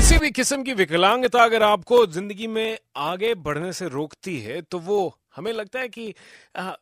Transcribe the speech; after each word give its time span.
किसी 0.00 0.18
भी 0.18 0.30
किस्म 0.30 0.62
की 0.62 0.72
विकलांगता 0.72 1.42
अगर 1.44 1.62
आपको 1.62 2.06
ज़िंदगी 2.06 2.46
में 2.46 2.78
आगे 2.96 3.34
बढ़ने 3.34 3.72
से 3.72 3.88
रोकती 3.88 4.38
है 4.40 4.60
तो 4.62 4.78
वो 4.78 5.18
हमें 5.36 5.52
लगता 5.52 5.78
है 5.80 5.88
कि 5.88 6.14
आ, 6.56 6.72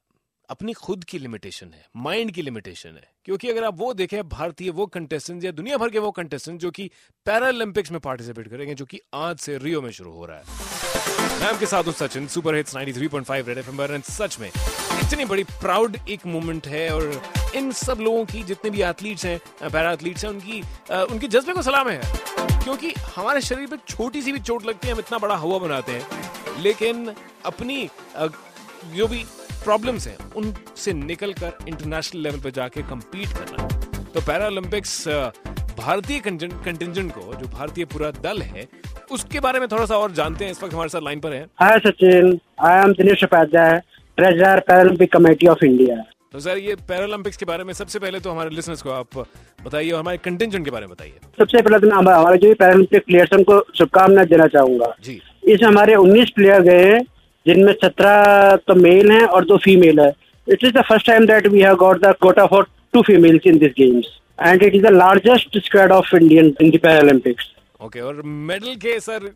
अपनी 0.48 0.72
खुद 0.72 1.04
की 1.04 1.18
लिमिटेशन 1.18 1.72
है 1.74 1.84
माइंड 1.96 2.30
की 2.30 2.42
लिमिटेशन 2.42 2.88
है। 2.88 3.10
क्योंकि 3.24 3.48
अगर 3.50 3.64
आप 3.64 3.78
वो 3.78 3.92
देखें 3.94 4.28
भारतीय 4.28 4.70
वो 4.70 4.86
कंटेस्टेंट 4.86 5.44
या 5.44 5.50
दुनिया 5.50 5.76
भर 5.76 5.90
के 5.90 5.98
वो 5.98 6.10
कंटेस्टेंट 6.10 6.60
जो 6.60 6.70
कि 6.70 6.90
पैरालंपिक्स 7.26 7.92
में 7.92 8.00
पार्टिसिपेट 8.00 8.48
करेंगे 8.48 8.74
जो 8.74 8.84
कि 8.84 9.00
आज 9.14 9.38
से 9.38 9.58
रियो 9.58 9.82
में 9.82 9.90
शुरू 9.90 10.12
हो 10.12 10.26
रहा 10.26 10.38
है। 10.38 11.40
मैं 11.40 11.48
आपके 11.48 11.66
साथ 11.66 11.84
हूँ 11.84 11.92
Sachin 11.92 12.28
super 12.28 12.54
hits 12.54 12.76
93.5 12.76 13.48
red 13.48 13.58
FM 13.58 13.76
पर 13.78 14.00
सच 14.00 14.38
में 14.40 14.50
इतनी 15.08 15.24
बड़ी 15.24 15.42
प्राउड 15.44 15.96
एक 16.08 16.26
मोमेंट 16.26 16.66
है 16.66 16.88
और 16.94 17.22
इन 17.56 17.70
सब 17.72 17.98
लोगों 18.00 18.24
की 18.24 18.42
जितने 18.42 18.70
भी 18.70 18.82
एथलीट्स 18.82 19.24
हैं 19.24 19.38
पैरा 19.72 19.92
एथलीट्स 19.92 20.24
हैं, 20.24 20.30
उनकी 20.30 20.60
उनकी 21.12 21.28
जज्बे 21.28 21.52
को 21.52 21.62
सलाम 21.62 21.88
है। 21.88 22.00
क्योंकि 22.64 22.92
हमारे 23.16 23.40
शरीर 23.40 23.66
पे 23.66 23.76
छोटी 23.88 24.22
सी 24.22 24.32
भी 24.32 24.38
चोट 24.40 24.66
लगती 24.66 24.88
है, 24.88 24.92
हम 24.94 25.00
इतना 25.00 25.18
बड़ा 25.18 25.36
हवा 25.36 25.58
बनाते 25.58 25.92
हैं। 25.92 26.62
लेकिन 26.62 27.12
अपनी 27.46 27.88
जो 28.94 29.06
भी 29.06 29.24
प्रॉब्लम्स 29.64 30.06
हैं, 30.06 30.16
उनसे 30.36 30.92
निकल 30.92 31.32
कर 31.32 31.52
इंटरनेशनल 31.68 32.20
लेवल 32.20 32.40
पे 32.40 32.50
जाके 32.50 32.82
compete 32.82 33.32
करना। 33.38 33.68
तो 34.04 34.20
पैरालंपिक्स 34.20 35.08
भारतीय 35.78 36.20
कंटिजेंट 36.20 37.12
को, 37.12 37.34
जो 37.34 37.48
भारतीय 37.48 37.84
पूरा 37.86 38.10
दल 38.22 38.42
है, 38.42 38.68
उसके 39.10 39.40
बारे 39.40 39.60
में 39.60 39.68
थोड़ा 39.68 39.84
सा 39.86 39.96
और 39.96 40.12
जानते 40.12 40.44
हैं, 40.44 40.52
इस 40.52 40.62
वक्त 40.62 40.74
हमारे 40.74 40.88
साथ 40.88 41.00
लाइन 41.02 41.20
पर 41.20 41.32
है। 41.32 41.44
Hi 41.60 41.78
Sachin 41.78 42.38
I 42.60 42.80
am 42.80 42.92
Dinesh 42.92 43.24
Upadhyay 43.24 43.80
treasurer 44.18 44.60
Paralympic 44.68 45.12
committee 45.12 45.46
of 45.46 45.64
India. 45.64 45.96
तो 46.32 46.40
सर 46.40 46.58
ये 46.58 46.74
पैरालंपिक्स 46.88 47.36
के 47.36 47.46
बारे 47.46 47.64
में 47.64 47.72
सबसे 47.74 47.98
पहले 47.98 48.20
तो 48.20 48.30
हमारे 48.30 48.50
लिसनर्स 48.54 48.82
को 48.82 48.90
आप 48.92 49.18
बताइए 49.64 49.90
और 49.90 50.00
हमारे 50.00 50.18
कंटिजेंट 50.24 50.64
के 50.64 50.70
बारे 50.70 50.86
में 50.86 50.94
बताइए। 50.94 51.14
सबसे 51.38 51.62
पहले 51.62 51.78
तो 51.78 51.86
मैं 51.86 52.14
हमारे 52.14 52.38
जो 52.38 52.48
भी 52.48 52.54
पैरालंपिक 52.54 53.04
प्लेयर्स 53.06 53.32
उनको 53.32 53.58
शुभकामनाएँ 53.78 54.26
देना 54.28 54.46
चाहूँगा। 54.54 54.94
जी। 55.04 55.20
इसमें 55.44 55.68
हमारे 55.68 55.94
19 55.96 56.30
प्लेयर 56.36 56.62
गए 56.62 56.84
हैं 56.84 57.00
जिनमें 57.46 57.72
17 57.84 58.56
तो 58.66 58.74
मेल 58.76 59.10
हैं 59.12 59.22
और 59.24 59.44
दो 59.44 59.56
फीमेल 59.64 60.00
है। 60.00 60.12
It 60.46 60.64
is 60.64 60.72
the 60.72 60.82
first 60.88 61.06
time 61.06 61.26
that 61.26 61.46
we 61.46 61.60
have 61.60 61.76
got 61.76 62.04
the 62.04 62.14
quota 62.20 62.46
for 62.46 62.66
two 62.94 63.02
females 63.06 63.46
in 63.46 63.58
this 63.58 63.72
games 63.78 64.06
and 64.38 64.62
it 64.62 64.74
is 64.74 64.82
the 64.82 64.92
largest 64.92 65.58
squad 65.66 65.92
of 65.92 66.14
Indian 66.16 66.54
in 66.60 66.70
the 66.70 66.80
Paralympics 66.82 67.50
okay 67.84 68.00
और 68.00 68.22
medal 68.24 68.74
के 68.82 68.98
sir 69.00 69.30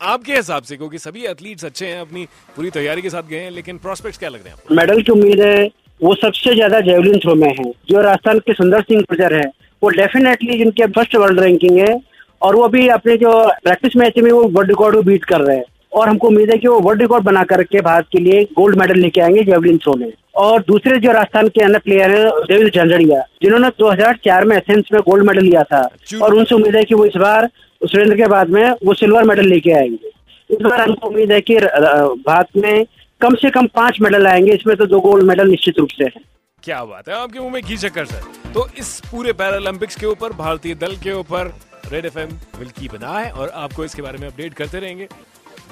आपके 0.00 0.34
हिसाब 0.34 0.62
से 0.62 0.76
क्योंकि 0.76 0.98
सभी 0.98 1.24
athletes 1.26 1.64
अच्छे 1.64 1.86
हैं 1.86 2.00
अपनी 2.00 2.24
पूरी 2.56 2.70
तैयारी 2.70 3.02
के 3.02 3.10
साथ 3.10 3.22
गए 3.30 3.38
हैं 3.38 3.50
लेकिन 3.50 3.78
प्रोस्पेक्ट्स 3.78 4.18
क्या 4.18 4.28
लग 4.28 4.44
रहे 4.44 4.52
हैं 4.52 4.76
मेडल 4.76 5.02
की 5.02 5.12
उम्मीद 5.12 5.40
है 5.40 5.64
वो 6.00 6.14
सबसे 6.14 6.54
ज़्यादा 6.54 6.80
जेवलिन 6.80 7.18
थ्रो 7.18 7.34
में 7.34 7.48
है। 7.48 7.64
जो 7.88 8.00
राजस्थान 8.02 8.38
के 8.38 8.52
सुंदर 8.52 8.82
सिंह 8.82 9.00
गुर्जर 9.00 9.34
है 9.34 9.44
वो 9.82 9.88
डेफिनेटली 9.90 10.56
जिनके 10.58 10.86
फ़र्स्ट 10.86 11.16
वर्ल्ड 11.16 11.40
रैंकिंग 11.40 11.78
है 11.78 12.00
और 12.42 12.56
वो 12.56 12.68
भी 12.68 12.86
अपने 12.88 13.16
जो 13.16 13.32
प्रैक्टिस 13.64 13.96
मैच 13.96 14.18
में 14.18 14.30
वो 14.30 14.42
वर्ल्ड 14.42 14.70
रिकॉर्ड 14.70 14.96
को 14.96 15.02
बीट 15.02 15.24
कर 15.24 15.40
रहे 15.40 15.56
हैं। 15.56 15.64
और 15.92 16.08
हमको 16.08 16.28
उम्मीद 16.28 16.50
है 16.50 16.56
कि 16.58 16.68
वो 16.68 16.80
वर्ल्ड 16.80 17.00
रिकॉर्ड 17.02 17.24
बना 17.24 17.42
करके 17.44 17.80
भारत 17.82 18.06
के 18.12 18.18
लिए 18.20 18.42
गोल्ड 18.56 18.78
मेडल 18.80 19.00
लेके 19.00 19.20
आएँगे 19.20 19.42
जेवलिन 19.44 19.78
थ्रो 19.78 19.94
में। 19.94 20.12
और 20.36 20.60
दूसरे 20.68 20.98
जो 20.98 21.12
राजस्थान 21.12 21.48
के 21.48 21.64
अन्य 21.64 21.78
प्लेयर 21.78 22.10
हैं 22.10 22.28
देवेंद्र 22.42 22.80
झंझड़िया 22.80 23.20
जिन्होंने 23.42 23.68
2004 23.80 24.44
में 24.44 24.56
एथेंस 24.56 24.88
में 24.92 25.00
गोल्ड 25.02 25.26
मेडल 25.26 25.44
लिया 25.44 25.62
था। 25.64 25.88
और 26.22 26.34
उनसे 26.34 26.54
उम्मीद 26.54 26.76
है 26.76 26.84
कि 26.84 26.94
वो 26.94 27.04
इस 27.06 27.16
बार 27.18 27.50
सुरेंद्र 27.82 28.16
के 28.16 28.26
बाद 28.28 28.50
में 28.50 28.70
वो 28.84 28.94
सिल्वर 28.94 29.24
मेडल 29.24 29.48
लेके 29.48 29.72
आएँगे। 29.72 30.10
इस 30.50 30.62
बार 30.62 30.80
हमको 30.80 31.08
उम्मीद 31.08 31.32
है 31.32 31.40
कि 31.40 31.56
भारत 31.56 32.48
में 32.56 32.86
कम 33.20 33.34
से 33.34 33.50
कम 33.50 33.66
पाँच 33.74 34.00
मेडल 34.00 34.26
आएँगे, 34.26 34.52
इसमें 34.52 34.76
तो 34.76 34.86
दो 34.86 35.00
गोल्ड 35.00 35.24
मेडल 35.24 35.50
निश्चित 35.50 35.78
रूप 35.78 35.88
से 35.90 36.04
है। 36.04 36.22
क्या 36.62 36.84
बात 36.84 37.08
है, 37.08 37.14
आपके 37.14 37.38
मुँह 37.38 37.52
में 37.52 37.62
घी 37.62 37.76
चक्कर 37.76 38.04
सर 38.06 38.52
तो 38.54 38.66
इस 38.78 39.00
पूरे 39.10 39.32
पैरालंपिक्स 39.34 39.96
के 39.96 40.06
ऊपर, 40.06 40.32
भारतीय 40.34 40.74
दल 40.76 40.96
के 40.96 41.12
ऊपर 41.12 41.52
रेड 41.92 42.06
एफ़ 42.06 42.18
एम 42.18 42.28
विल 42.58 42.70
की 42.78 42.88
बना 42.88 43.18
है 43.18 43.30
और 43.32 43.48
आपको 43.56 43.84
इसके 43.84 44.02
बारे 44.02 44.18
में 44.18 44.26
अपडेट 44.28 44.54
करते 44.54 44.80
रहेंगे। 44.80 45.08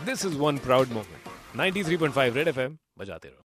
This 0.06 0.24
is 0.26 0.36
one 0.38 0.56
proud 0.58 0.88
moment 0.88 1.58
93.5 1.58 2.36
red 2.36 2.48
F 2.48 2.60
M 2.60 2.76
बजाते 2.98 3.28
रहो। 3.28 3.42